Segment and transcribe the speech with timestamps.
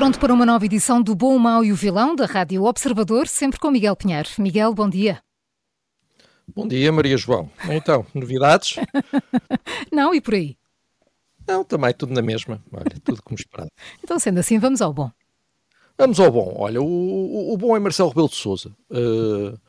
[0.00, 3.28] Pronto para uma nova edição do Bom, o Mau e o Vilão da Rádio Observador,
[3.28, 4.30] sempre com Miguel Pinheiro.
[4.38, 5.22] Miguel, bom dia.
[6.48, 7.50] Bom dia, Maria João.
[7.68, 8.76] Então, novidades?
[9.92, 10.56] Não, e por aí?
[11.46, 12.64] Não, também tudo na mesma.
[12.72, 13.68] Olha, tudo como esperado.
[14.02, 15.10] então, sendo assim, vamos ao bom.
[15.98, 16.54] Vamos ao bom.
[16.56, 18.74] Olha, o, o, o bom é Marcelo Rebelo de Souza.
[18.90, 19.60] Uh,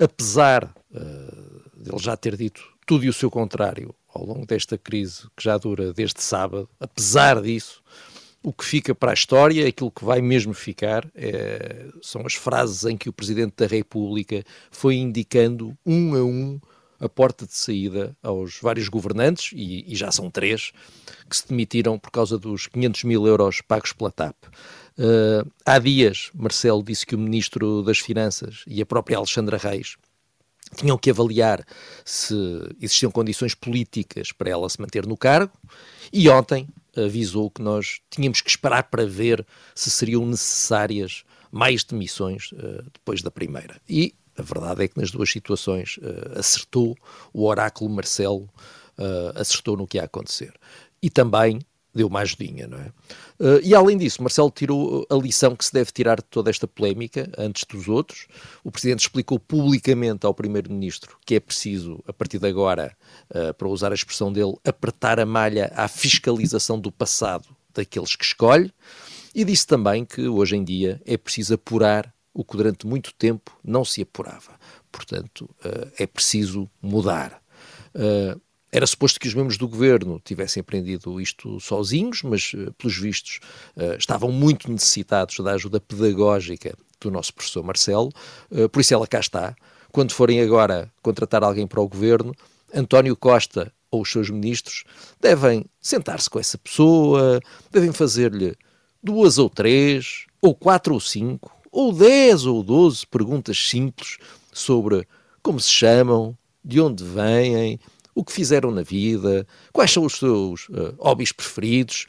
[0.00, 5.28] apesar uh, dele já ter dito tudo e o seu contrário ao longo desta crise
[5.36, 7.84] que já dura desde sábado, apesar disso,
[8.46, 12.84] o que fica para a história, aquilo que vai mesmo ficar, é, são as frases
[12.84, 16.60] em que o Presidente da República foi indicando um a um
[17.00, 20.70] a porta de saída aos vários governantes, e, e já são três,
[21.28, 24.36] que se demitiram por causa dos 500 mil euros pagos pela TAP.
[24.96, 29.96] Uh, há dias, Marcelo disse que o Ministro das Finanças e a própria Alexandra Reis
[30.76, 31.66] tinham que avaliar
[32.04, 32.36] se
[32.80, 35.52] existiam condições políticas para ela se manter no cargo,
[36.12, 36.68] e ontem
[37.04, 43.22] avisou que nós tínhamos que esperar para ver se seriam necessárias mais demissões uh, depois
[43.22, 43.80] da primeira.
[43.88, 46.96] E a verdade é que nas duas situações uh, acertou
[47.32, 48.48] o oráculo Marcelo,
[48.98, 50.52] uh, acertou no que ia acontecer.
[51.02, 51.60] E também
[51.96, 52.92] deu uma ajudinha, não é?
[53.38, 56.68] Uh, e além disso, Marcelo tirou a lição que se deve tirar de toda esta
[56.68, 58.26] polémica, antes dos outros.
[58.62, 62.96] O Presidente explicou publicamente ao Primeiro-Ministro que é preciso, a partir de agora,
[63.30, 68.24] uh, para usar a expressão dele, apertar a malha à fiscalização do passado daqueles que
[68.24, 68.72] escolhe.
[69.34, 73.58] E disse também que hoje em dia é preciso apurar o que durante muito tempo
[73.64, 74.52] não se apurava.
[74.92, 77.42] Portanto, uh, é preciso mudar.
[77.94, 78.40] Uh,
[78.70, 83.40] era suposto que os membros do governo tivessem aprendido isto sozinhos, mas, eh, pelos vistos,
[83.76, 88.10] eh, estavam muito necessitados da ajuda pedagógica do nosso professor Marcelo,
[88.50, 89.54] eh, por isso ela cá está.
[89.92, 92.34] Quando forem agora contratar alguém para o governo,
[92.74, 94.84] António Costa ou os seus ministros
[95.20, 97.40] devem sentar-se com essa pessoa,
[97.70, 98.56] devem fazer-lhe
[99.02, 104.18] duas ou três, ou quatro ou cinco, ou dez ou doze perguntas simples
[104.52, 105.06] sobre
[105.42, 107.78] como se chamam, de onde vêm,
[108.16, 112.06] o que fizeram na vida, quais são os seus uh, hobbies preferidos,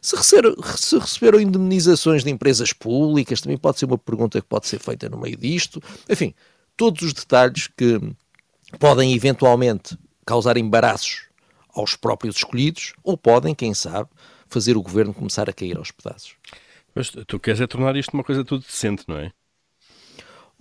[0.00, 4.66] se, receberam, se receberam indemnizações de empresas públicas, também pode ser uma pergunta que pode
[4.66, 5.80] ser feita no meio disto.
[6.08, 6.34] Enfim,
[6.74, 8.00] todos os detalhes que
[8.80, 11.26] podem eventualmente causar embaraços
[11.74, 14.08] aos próprios escolhidos ou podem, quem sabe,
[14.48, 16.34] fazer o governo começar a cair aos pedaços.
[16.94, 19.30] Mas tu queres é tornar isto uma coisa tudo decente, não é?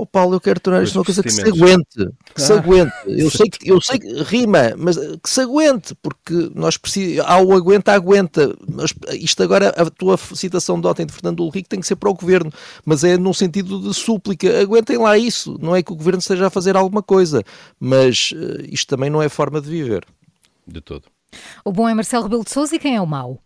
[0.01, 2.55] Oh Paulo, eu quero tornar isto uma coisa que se aguente, que se ah.
[2.57, 2.91] aguente.
[3.05, 7.39] Eu sei que, eu sei que rima, mas que se aguente, porque nós precisamos, há
[7.39, 8.51] o aguenta, aguenta.
[8.67, 12.09] Mas isto agora, a tua citação de ontem de Fernando Ulrich tem que ser para
[12.09, 12.51] o governo,
[12.83, 14.59] mas é num sentido de súplica.
[14.59, 15.55] Aguentem lá isso.
[15.61, 17.43] Não é que o governo esteja a fazer alguma coisa,
[17.79, 20.03] mas uh, isto também não é forma de viver.
[20.65, 21.03] De todo.
[21.63, 23.39] O bom é Marcelo Rebelo de Sousa e quem é o mau?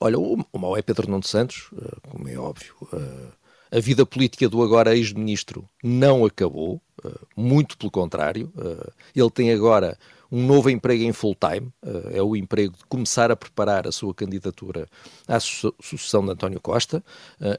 [0.00, 1.68] Olha, o, o mau é Pedro Nuno Santos,
[2.08, 2.74] como é óbvio.
[2.92, 3.37] Uh,
[3.70, 8.52] a vida política do agora ex-ministro não acabou, uh, muito pelo contrário.
[8.56, 9.98] Uh, ele tem agora
[10.30, 14.14] um novo emprego em full-time, uh, é o emprego de começar a preparar a sua
[14.14, 14.88] candidatura
[15.26, 17.02] à su sucessão de António Costa.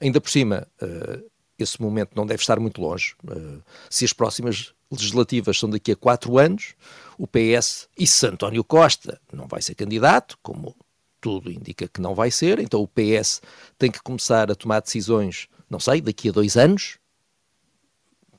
[0.01, 0.67] ainda por cima,
[1.57, 3.15] esse momento não deve estar muito longe.
[3.89, 6.73] se as próximas legislativas são daqui a quatro anos,
[7.17, 10.75] o PS, e se António Costa não vai ser candidato, como
[11.19, 13.41] tudo indica que não vai ser, então o PS
[13.77, 16.97] tem que começar a tomar decisões não sei, daqui a dois anos,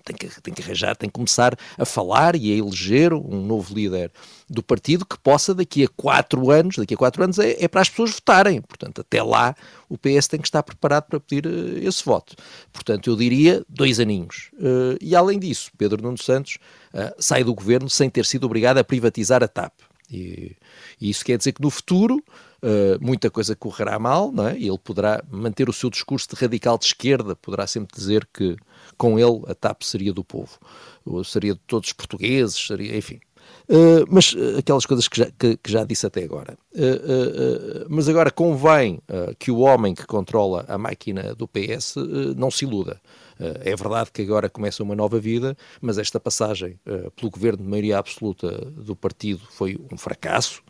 [0.05, 3.75] tem que, tem que arranjar, tem que começar a falar e a eleger um novo
[3.75, 4.11] líder
[4.49, 7.83] do partido que possa daqui a quatro anos, daqui a quatro anos é, é para
[7.83, 9.55] as pessoas votarem, portanto até lá
[9.89, 12.35] o PS tem que estar preparado para pedir uh, esse voto.
[12.73, 14.51] Portanto eu diria dois aninhos.
[14.55, 16.59] Uh, e além disso, Pedro Nuno Santos
[16.95, 19.75] uh, sai do governo sem ter sido obrigado a privatizar a TAP.
[20.11, 20.57] E,
[21.01, 22.25] e isso quer dizer que no futuro
[22.63, 24.59] uh, muita coisa correrá mal, não é?
[24.59, 28.57] E ele poderá manter o seu discurso de radical de esquerda, poderá sempre dizer que
[28.97, 30.59] com ele a TAP seria do povo,
[31.05, 33.21] ou seria de todos os portugueses, seria, enfim.
[33.69, 36.59] Uh, mas uh, aquelas coisas que já, que, que já, disse até agora.
[36.75, 39.01] Uh, mas agora convém
[39.39, 41.95] que o homem que controla a máquina do PS
[42.37, 43.01] não se iluda.
[43.39, 46.79] é verdade que agora começa uma nova vida, mas esta passagem
[47.17, 50.63] pelo governo de maioria absoluta do partido foi um fracasso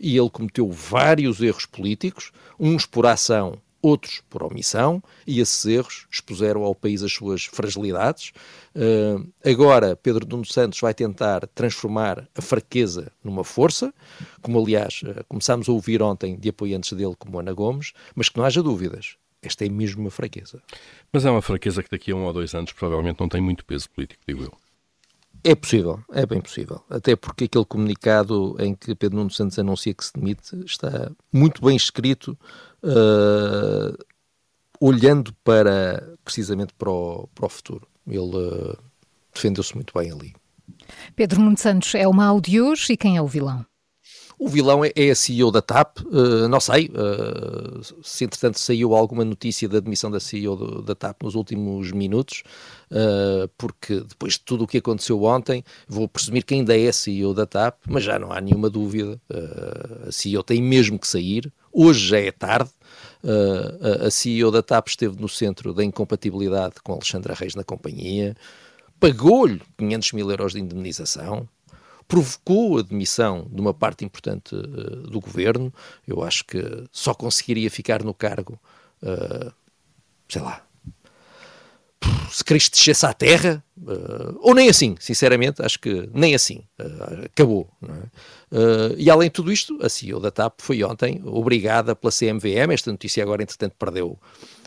[0.00, 6.06] e ele cometeu vários erros políticos, uns por ação outros por omissão, e esses erros
[6.10, 8.32] expuseram ao país as suas fragilidades.
[8.74, 13.92] Uh, agora, Pedro Nuno Santos vai tentar transformar a fraqueza numa força,
[14.40, 18.38] como aliás uh, começámos a ouvir ontem de apoiantes dele, como Ana Gomes, mas que
[18.38, 19.16] não haja dúvidas.
[19.42, 20.62] Esta é mesmo uma fraqueza.
[21.12, 23.64] Mas é uma fraqueza que daqui a um ou dois anos provavelmente não tem muito
[23.64, 24.52] peso político, digo eu.
[25.44, 26.84] É possível, é bem possível.
[26.88, 31.64] Até porque aquele comunicado em que Pedro Nuno Santos anuncia que se demite está muito
[31.64, 32.38] bem escrito,
[32.82, 34.04] uh,
[34.80, 37.88] olhando para precisamente para o, para o futuro.
[38.06, 38.78] Ele uh,
[39.34, 40.32] defendeu-se muito bem ali.
[41.16, 43.66] Pedro Nuno Santos é o mal de hoje e quem é o vilão?
[44.42, 48.92] O vilão é, é a CEO da TAP, uh, não sei uh, se entretanto saiu
[48.92, 52.42] alguma notícia da admissão da CEO do, da TAP nos últimos minutos,
[52.90, 56.92] uh, porque depois de tudo o que aconteceu ontem, vou presumir que ainda é a
[56.92, 59.20] CEO da TAP, mas já não há nenhuma dúvida,
[60.08, 62.70] a CEO tem mesmo que sair, hoje já é tarde,
[64.04, 68.36] a CEO da TAP esteve no centro da incompatibilidade com Alexandra Reis na companhia,
[68.98, 71.48] pagou-lhe 500 mil euros de indemnização,
[72.12, 74.60] provocou a demissão de uma parte importante uh,
[75.08, 75.72] do governo.
[76.06, 76.60] Eu acho que
[76.92, 78.60] só conseguiria ficar no cargo,
[79.02, 79.50] uh,
[80.28, 80.62] sei lá,
[82.30, 86.62] se Cristo descesse à terra, uh, ou nem assim, sinceramente, acho que nem assim,
[87.24, 87.70] acabou.
[87.82, 88.94] É?
[88.98, 92.90] e além de tudo isto, a CEO da TAP foi ontem obrigada pela CMVM, esta
[92.90, 94.18] notícia agora entretanto perdeu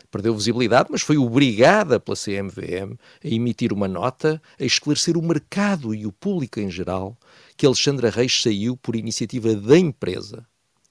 [0.06, 5.94] perdeu visibilidade, mas foi obrigada pela CMVM a emitir uma nota a esclarecer o mercado
[5.94, 7.16] e o público em geral
[7.56, 10.46] que Alexandra Reis saiu por iniciativa da empresa.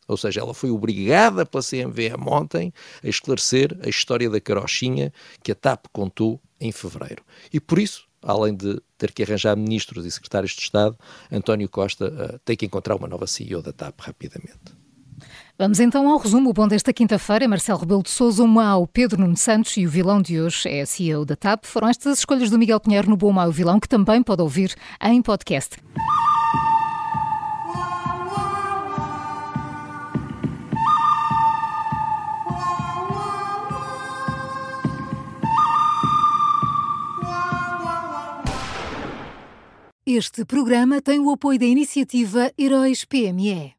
[0.08, 2.74] Ou seja, ela foi obrigada pela CMVM ontem
[3.04, 5.12] a esclarecer a história da carochinha
[5.44, 7.24] que a TAP contou em fevereiro.
[7.52, 10.98] E por isso, além de ter que arranjar ministros e secretários de Estado,
[11.32, 14.85] António Costa uh, tem que encontrar uma nova CEO da TAP rapidamente.
[15.58, 16.50] Vamos então ao resumo.
[16.50, 19.90] O bom desta quinta-feira, Marcelo Rebelo de Sousa, o mau Pedro Nuno Santos e o
[19.90, 21.64] vilão de hoje é a CEO da TAP.
[21.64, 24.76] Foram estas as escolhas do Miguel Pinheiro no Bom, Mau Vilão, que também pode ouvir
[25.02, 25.78] em podcast.
[40.06, 43.74] Este programa tem o apoio da iniciativa Heróis PME.